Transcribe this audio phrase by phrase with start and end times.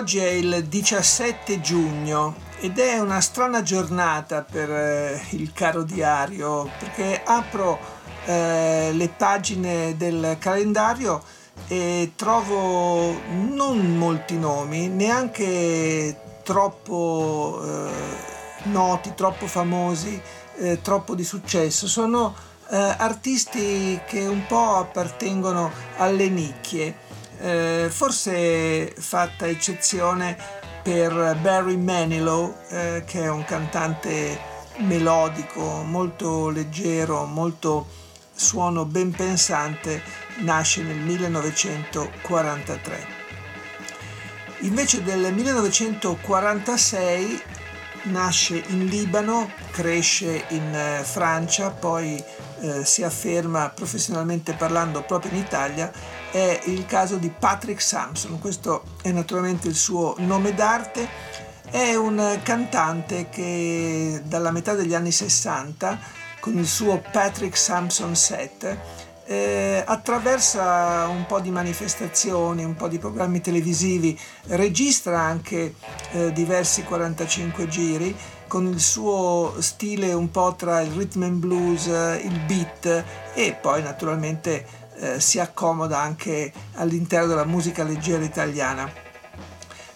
[0.00, 6.70] Oggi è il 17 giugno ed è una strana giornata per eh, il caro diario
[6.78, 7.78] perché apro
[8.24, 11.22] eh, le pagine del calendario
[11.68, 13.12] e trovo
[13.50, 20.18] non molti nomi, neanche troppo eh, noti, troppo famosi,
[20.60, 21.86] eh, troppo di successo.
[21.86, 22.34] Sono
[22.70, 27.08] eh, artisti che un po' appartengono alle nicchie
[27.40, 30.36] eh, forse fatta eccezione
[30.82, 34.38] per Barry Manilow, eh, che è un cantante
[34.78, 37.86] melodico, molto leggero, molto
[38.32, 40.02] suono ben pensante,
[40.38, 43.18] nasce nel 1943.
[44.60, 47.42] Invece del 1946
[48.04, 52.24] nasce in Libano, cresce in eh, Francia, poi
[52.60, 55.90] eh, si afferma professionalmente parlando proprio in Italia
[56.30, 61.08] è il caso di Patrick Sampson, questo è naturalmente il suo nome d'arte,
[61.70, 65.98] è un cantante che dalla metà degli anni 60
[66.40, 68.78] con il suo Patrick Sampson Set
[69.30, 75.74] eh, attraversa un po' di manifestazioni, un po' di programmi televisivi, registra anche
[76.12, 78.16] eh, diversi 45 giri
[78.50, 83.80] con il suo stile un po' tra il rhythm and blues, il beat e poi
[83.80, 88.92] naturalmente eh, si accomoda anche all'interno della musica leggera italiana.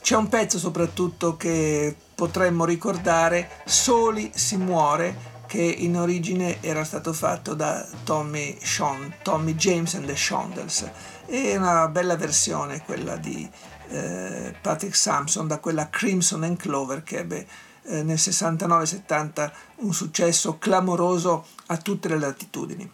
[0.01, 7.13] C'è un pezzo soprattutto che potremmo ricordare, Soli si muore, che in origine era stato
[7.13, 10.89] fatto da Tommy, Sean, Tommy James and the Shondells.
[11.27, 13.51] È una bella versione quella di
[13.89, 17.47] eh, Patrick Sampson da quella Crimson and Clover che ebbe
[17.85, 22.91] eh, nel 69-70 un successo clamoroso a tutte le latitudini.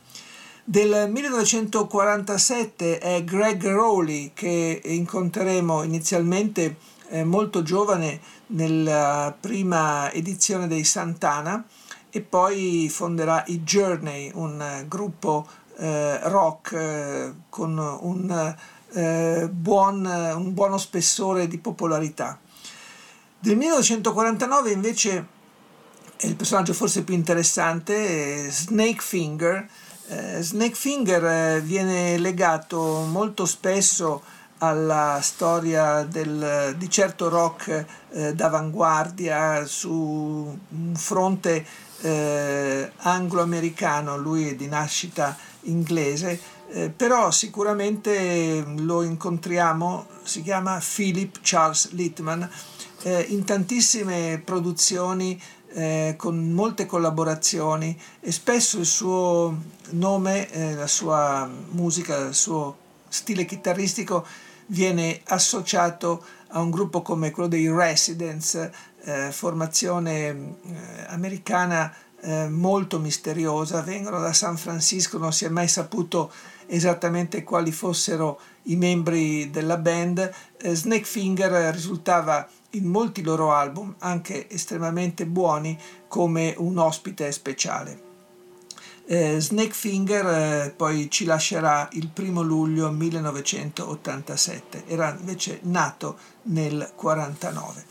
[0.65, 6.77] Del 1947 è Greg Rowley che incontreremo inizialmente
[7.09, 11.65] eh, molto giovane nella prima edizione dei Santana
[12.11, 15.47] e poi fonderà i Journey, un gruppo
[15.77, 18.57] eh, rock eh, con un,
[18.93, 22.39] eh, buon, un buono spessore di popolarità.
[23.43, 25.27] Del 1949 invece
[26.15, 29.67] è il personaggio forse più interessante, Snake Finger,
[30.09, 34.23] eh, Snake Finger eh, viene legato molto spesso
[34.59, 41.65] alla storia del, di certo rock eh, d'avanguardia su un fronte
[42.03, 46.39] anglo-americano, lui è di nascita inglese,
[46.73, 52.49] eh, però sicuramente lo incontriamo, si chiama Philip Charles Littman,
[53.03, 55.41] eh, in tantissime produzioni
[55.73, 59.57] eh, con molte collaborazioni e spesso il suo
[59.91, 62.77] nome, eh, la sua musica, il suo
[63.09, 64.27] stile chitarristico
[64.67, 68.71] viene associato a un gruppo come quello dei Residents,
[69.03, 70.57] eh, formazione eh,
[71.09, 71.93] americana
[72.51, 76.31] molto misteriosa, vengono da San Francisco, non si è mai saputo
[76.71, 80.33] esattamente quali fossero i membri della band.
[80.57, 88.09] Eh, Snake Finger risultava in molti loro album, anche estremamente buoni, come un ospite speciale.
[89.07, 96.93] Eh, Snake Finger eh, poi ci lascerà il primo luglio 1987, era invece nato nel
[96.97, 97.85] 1949.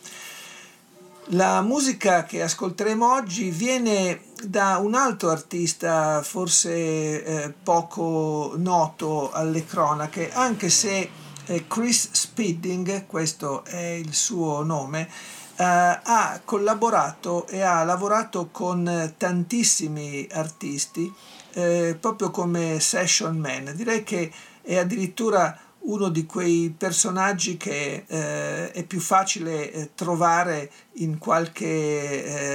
[1.34, 9.64] La musica che ascolteremo oggi viene da un altro artista forse eh, poco noto alle
[9.64, 11.08] cronache, anche se
[11.46, 15.08] eh, Chris Spedding, questo è il suo nome,
[15.56, 21.14] eh, ha collaborato e ha lavorato con tantissimi artisti
[21.54, 23.72] eh, proprio come session man.
[23.76, 24.32] Direi che
[24.64, 31.66] è addirittura uno di quei personaggi che eh, è più facile eh, trovare in qualche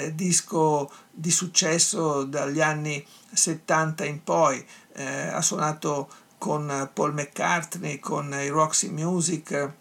[0.06, 4.65] eh, disco di successo dagli anni 70 in poi.
[4.93, 9.73] Eh, ha suonato con Paul McCartney, con i Roxy Music,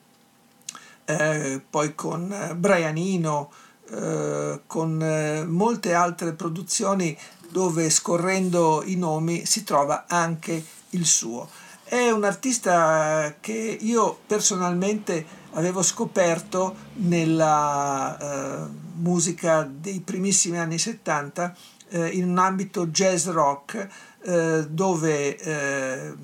[1.06, 3.52] eh, poi con Brian Eno,
[3.90, 7.18] eh, con molte altre produzioni
[7.50, 11.48] dove scorrendo i nomi si trova anche il suo.
[11.94, 21.56] È un artista che io personalmente avevo scoperto nella eh, musica dei primissimi anni 70
[21.90, 23.88] eh, in un ambito jazz rock
[24.24, 26.16] eh, dove eh,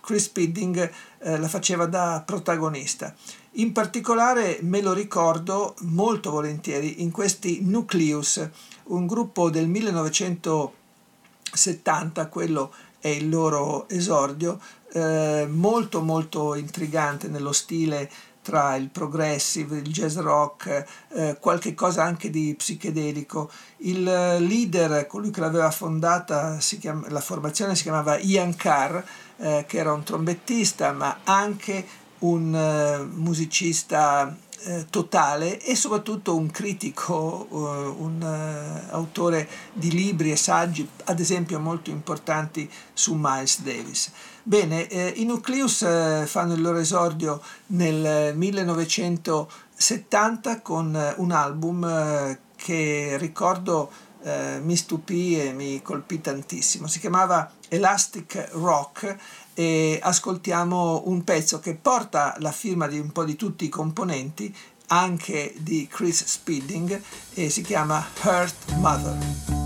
[0.00, 0.88] Chris Spedding
[1.18, 3.12] eh, la faceva da protagonista.
[3.54, 8.48] In particolare me lo ricordo molto volentieri in questi Nucleus,
[8.84, 14.58] un gruppo del 1970, quello è il loro esordio,
[14.92, 18.10] eh, molto molto intrigante nello stile
[18.42, 23.50] tra il progressive, il jazz rock, eh, qualche cosa anche di psichedelico.
[23.78, 28.98] Il leader, colui che l'aveva fondata, chiama, la formazione si chiamava Ian Carr,
[29.36, 31.86] eh, che era un trombettista ma anche
[32.20, 34.34] un uh, musicista
[34.64, 41.58] uh, totale e soprattutto un critico, uh, un autore di libri e saggi, ad esempio
[41.58, 44.10] molto importanti su Miles Davis.
[44.48, 52.38] Bene, eh, i Nucleus eh, fanno il loro esordio nel 1970 con un album eh,
[52.56, 53.90] che ricordo
[54.28, 56.86] eh, mi stupì e mi colpì tantissimo.
[56.86, 59.16] Si chiamava Elastic Rock
[59.54, 64.54] e ascoltiamo un pezzo che porta la firma di un po' di tutti i componenti,
[64.88, 67.00] anche di Chris Spedding,
[67.34, 69.57] e si chiama Hurt Mother.